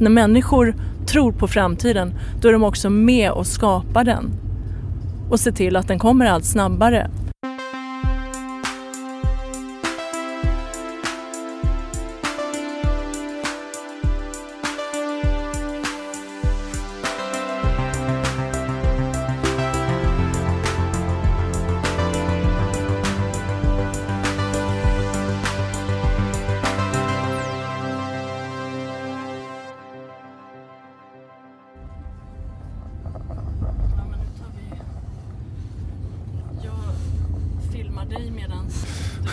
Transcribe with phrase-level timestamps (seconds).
[0.00, 0.74] när människor
[1.06, 4.30] tror på framtiden då är de också med och skapar den
[5.30, 7.10] och ser till att den kommer allt snabbare.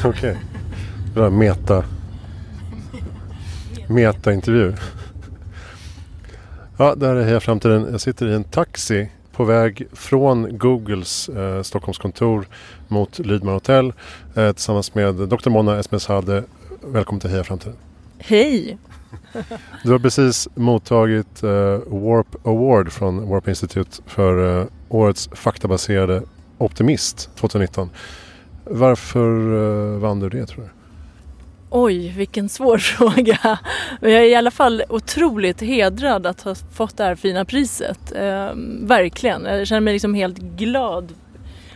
[0.03, 0.09] Okej.
[0.09, 0.35] Okay.
[1.13, 1.83] Det där meta...
[3.87, 4.73] Meta-intervju.
[6.77, 7.87] Ja, där är Heja Framtiden.
[7.91, 12.47] Jag sitter i en taxi på väg från Googles eh, Stockholmskontor
[12.87, 13.93] mot Lydman Hotel
[14.35, 15.49] eh, tillsammans med Dr.
[15.49, 16.43] Mona Esmeshade.
[16.81, 17.75] Välkommen till Heja Framtiden.
[18.17, 18.77] Hej!
[19.83, 21.49] Du har precis mottagit eh,
[21.85, 26.21] Warp Award från Warp Institute för eh, årets faktabaserade
[26.57, 27.89] optimist 2019.
[28.69, 29.53] Varför
[29.93, 30.69] eh, vann du det tror du?
[31.69, 33.59] Oj, vilken svår fråga.
[34.01, 38.11] Jag är i alla fall otroligt hedrad att ha fått det här fina priset.
[38.15, 38.49] Eh,
[38.81, 39.45] verkligen.
[39.45, 41.13] Jag känner mig liksom helt glad.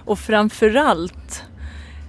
[0.06, 1.44] Och framförallt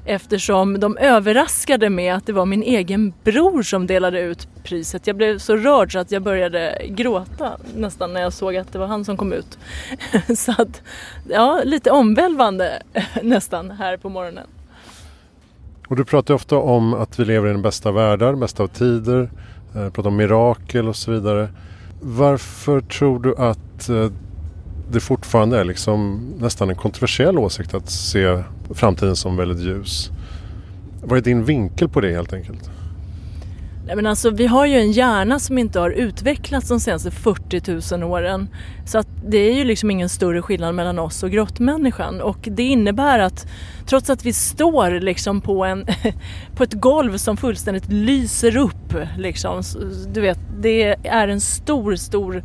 [0.04, 5.06] eftersom de överraskade med att det var min egen bror som delade ut priset.
[5.06, 8.78] Jag blev så rörd så att jag började gråta nästan när jag såg att det
[8.78, 9.58] var han som kom ut.
[10.38, 10.82] så att,
[11.30, 12.82] ja, lite omvälvande
[13.22, 14.46] nästan här på morgonen.
[15.92, 19.30] Och du pratar ofta om att vi lever i den bästa världar, bästa av tider.
[19.74, 21.48] Eh, pratar om mirakel och så vidare.
[22.00, 24.10] Varför tror du att eh,
[24.90, 30.10] det fortfarande är liksom nästan en kontroversiell åsikt att se framtiden som väldigt ljus?
[31.02, 32.70] Vad är din vinkel på det helt enkelt?
[33.86, 37.96] Nej, men alltså, vi har ju en hjärna som inte har utvecklats de senaste 40
[37.96, 38.48] 000 åren.
[38.86, 42.20] Så att det är ju liksom ingen större skillnad mellan oss och grottmänniskan.
[42.20, 43.46] Och det innebär att
[43.86, 45.86] trots att vi står liksom på, en,
[46.56, 49.62] på ett golv som fullständigt lyser upp, liksom,
[50.08, 52.44] du vet, det är en stor, stor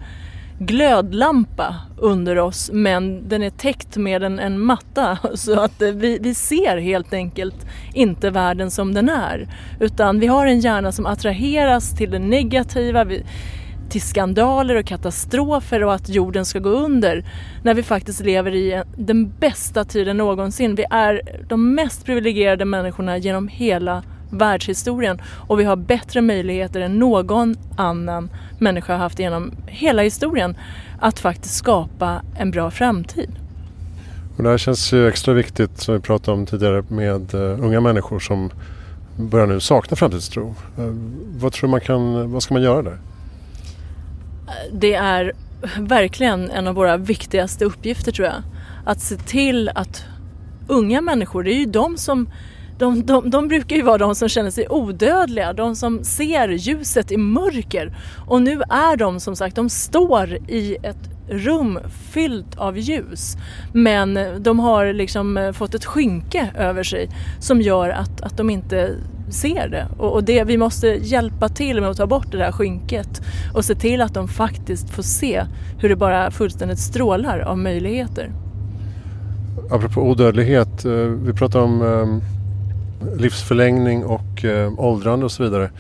[0.60, 6.20] glödlampa under oss men den är täckt med en, en matta så att eh, vi,
[6.22, 9.48] vi ser helt enkelt inte världen som den är.
[9.80, 13.06] Utan vi har en hjärna som attraheras till det negativa,
[13.90, 17.26] till skandaler och katastrofer och att jorden ska gå under
[17.64, 20.76] när vi faktiskt lever i den bästa tiden någonsin.
[20.76, 27.00] Vi är de mest privilegierade människorna genom hela världshistorien och vi har bättre möjligheter än
[27.00, 28.30] någon annan
[28.60, 30.58] människa har haft genom hela historien
[31.00, 33.30] att faktiskt skapa en bra framtid.
[34.38, 37.80] Och det här känns ju extra viktigt som vi pratade om tidigare med uh, unga
[37.80, 38.52] människor som
[39.16, 40.56] börjar nu sakna framtidstro.
[40.80, 40.94] Uh,
[41.38, 42.98] vad tror man kan, vad ska man göra där?
[44.72, 45.34] Det är
[45.78, 48.44] verkligen en av våra viktigaste uppgifter tror jag.
[48.86, 50.06] Att se till att
[50.68, 52.30] unga människor, det är ju de som
[52.78, 57.12] de, de, de brukar ju vara de som känner sig odödliga, de som ser ljuset
[57.12, 57.98] i mörker.
[58.28, 61.80] Och nu är de som sagt, de står i ett rum
[62.12, 63.38] fyllt av ljus.
[63.74, 68.50] Men de har liksom eh, fått ett skynke över sig som gör att, att de
[68.50, 68.96] inte
[69.30, 69.88] ser det.
[69.98, 73.22] Och, och det, vi måste hjälpa till med att ta bort det där skynket
[73.54, 75.44] och se till att de faktiskt får se
[75.80, 78.32] hur det bara fullständigt strålar av möjligheter.
[79.70, 80.92] Apropå odödlighet, eh,
[81.24, 82.22] vi pratar om ehm,
[83.18, 85.72] livsförlängning och eh, åldrande och så vidare.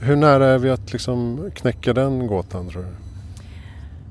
[0.00, 2.88] Hur nära är vi att liksom knäcka den gåtan tror du?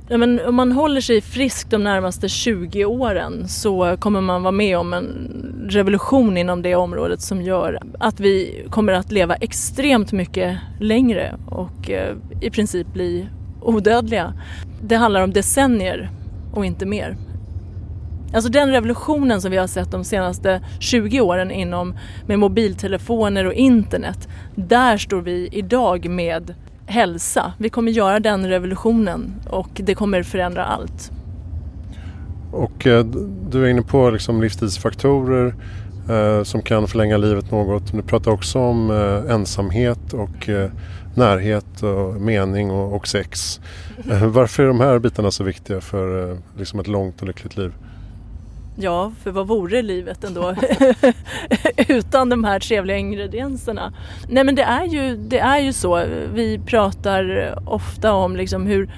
[0.10, 4.52] Ja, men om man håller sig frisk de närmaste 20 åren så kommer man vara
[4.52, 5.08] med om en
[5.70, 11.90] revolution inom det området som gör att vi kommer att leva extremt mycket längre och
[11.90, 13.28] eh, i princip bli
[13.62, 14.34] odödliga.
[14.82, 16.10] Det handlar om decennier
[16.54, 17.18] och inte mer.
[18.34, 23.54] Alltså den revolutionen som vi har sett de senaste 20 åren inom med mobiltelefoner och
[23.54, 24.28] internet.
[24.56, 26.54] Där står vi idag med
[26.86, 27.54] hälsa.
[27.58, 31.12] Vi kommer göra den revolutionen och det kommer förändra allt.
[32.52, 33.06] Och eh,
[33.50, 35.56] du är inne på liksom livsstilsfaktorer
[36.10, 37.92] eh, som kan förlänga livet något.
[37.92, 40.50] Du pratar också om eh, ensamhet och
[41.16, 43.62] närhet och mening och, och sex.
[44.24, 47.74] Varför är de här bitarna så viktiga för liksom ett långt och lyckligt liv?
[48.76, 50.56] Ja, för vad vore livet ändå
[51.88, 53.94] utan de här trevliga ingredienserna?
[54.30, 56.06] Nej men det är ju, det är ju så.
[56.34, 58.90] Vi pratar ofta om liksom hur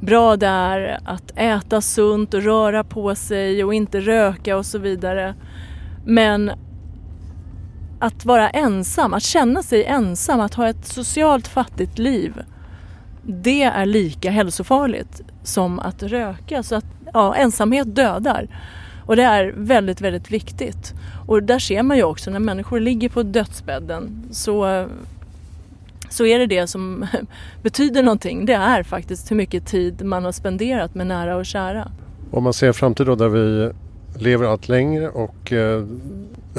[0.00, 4.78] bra det är att äta sunt och röra på sig och inte röka och så
[4.78, 5.34] vidare.
[6.04, 6.50] Men
[8.00, 12.42] att vara ensam, att känna sig ensam, att ha ett socialt fattigt liv
[13.26, 16.62] det är lika hälsofarligt som att röka.
[16.62, 18.48] Så att ja, ensamhet dödar.
[19.06, 20.94] Och det är väldigt, väldigt viktigt.
[21.26, 24.86] Och där ser man ju också när människor ligger på dödsbädden så,
[26.08, 27.06] så är det det som
[27.62, 28.46] betyder någonting.
[28.46, 31.90] Det är faktiskt hur mycket tid man har spenderat med nära och kära.
[32.30, 33.70] Om man ser en framtid då där vi
[34.18, 35.84] lever allt längre och eh,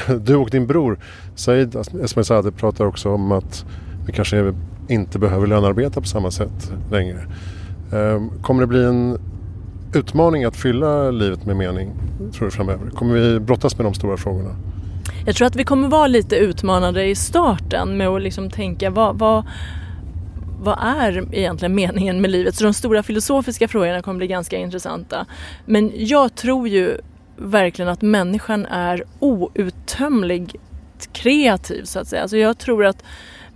[0.22, 1.00] du och din bror
[1.36, 3.66] Said Esmaeilzadeh pratar också om att
[4.06, 4.54] vi kanske
[4.88, 7.26] inte behöver lönearbeta på samma sätt längre.
[7.94, 9.20] Eh, kommer det bli en
[9.96, 11.94] utmaning att fylla livet med mening
[12.34, 12.90] tror du framöver?
[12.90, 14.56] Kommer vi brottas med de stora frågorna?
[15.26, 19.20] Jag tror att vi kommer vara lite utmanade i starten med att liksom tänka vad,
[19.20, 19.46] vad,
[20.62, 22.56] vad är egentligen meningen med livet?
[22.56, 25.26] Så de stora filosofiska frågorna kommer bli ganska intressanta.
[25.66, 26.98] Men jag tror ju
[27.38, 30.56] verkligen att människan är outtömligt
[31.14, 32.22] kreativ så att säga.
[32.22, 33.04] Alltså jag tror att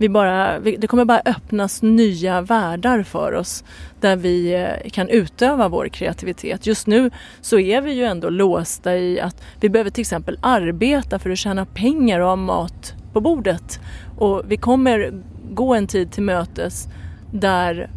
[0.00, 3.64] vi bara, det kommer bara öppnas nya världar för oss
[4.00, 6.66] där vi eh, kan utöva vår kreativitet.
[6.66, 7.10] Just nu
[7.40, 11.38] så är vi ju ändå låsta i att vi behöver till exempel arbeta för att
[11.38, 13.80] tjäna pengar och ha mat på bordet.
[14.18, 16.88] Och vi kommer gå en tid till mötes
[17.32, 17.90] där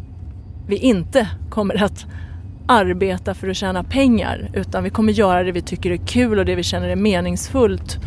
[0.68, 2.06] vi inte kommer att
[2.66, 6.44] arbeta för att tjäna pengar utan vi kommer göra det vi tycker är kul och
[6.44, 7.98] det vi känner är meningsfullt.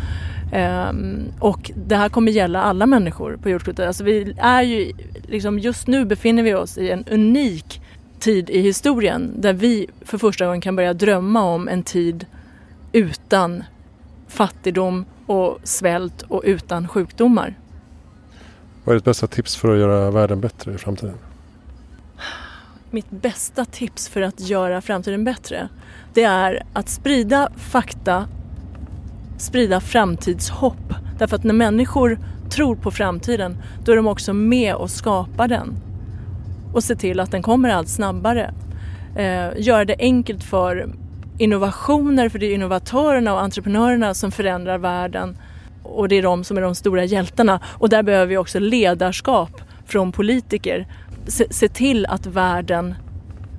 [0.52, 3.86] Um, och det här kommer gälla alla människor på jordklotet.
[3.86, 4.92] Alltså vi är ju,
[5.22, 7.80] liksom just nu befinner vi oss i en unik
[8.18, 12.26] tid i historien där vi för första gången kan börja drömma om en tid
[12.92, 13.64] utan
[14.28, 17.54] fattigdom och svält och utan sjukdomar.
[18.84, 21.14] Vad är ditt bästa tips för att göra världen bättre i framtiden?
[22.90, 25.68] Mitt bästa tips för att göra framtiden bättre
[26.14, 28.28] det är att sprida fakta,
[29.38, 30.94] sprida framtidshopp.
[31.18, 32.18] Därför att när människor
[32.50, 35.74] tror på framtiden då är de också med och skapar den
[36.72, 38.54] och se till att den kommer allt snabbare.
[39.16, 40.88] Eh, göra det enkelt för
[41.38, 45.36] innovationer, för det är innovatörerna och entreprenörerna som förändrar världen
[45.82, 47.60] och det är de som är de stora hjältarna.
[47.64, 50.86] Och där behöver vi också ledarskap från politiker.
[51.26, 52.94] Se, se till att världen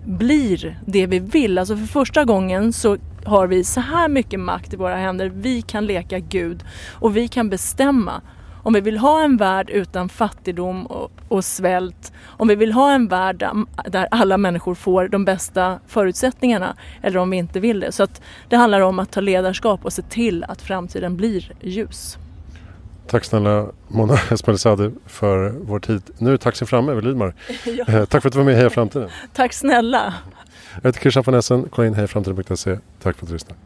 [0.06, 1.58] blir det vi vill.
[1.58, 5.31] Alltså för första gången så har vi så här mycket makt i våra händer.
[5.36, 6.63] Vi kan leka Gud
[6.94, 8.21] och vi kan bestämma
[8.63, 12.92] om vi vill ha en värld utan fattigdom och, och svält, om vi vill ha
[12.92, 13.54] en värld där,
[13.89, 17.92] där, alla människor får de bästa förutsättningarna eller om vi inte vill det.
[17.92, 22.18] Så att det handlar om att ta ledarskap och se till att framtiden blir ljus.
[23.10, 26.02] Tack snälla Mona Esmailzadeh för vår tid.
[26.18, 27.36] Nu är taxin framme över Lidmar.
[27.66, 27.86] ja.
[27.88, 29.10] Eh, tack för att du var med i Heja Framtiden.
[29.34, 30.14] Tack snälla.
[30.82, 31.68] Jag heter Christian von Essen.
[31.72, 32.80] Kolla in hejaframtiden.se.
[33.02, 33.60] Tack för att du lyssnade.